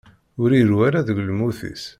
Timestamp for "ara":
0.87-1.07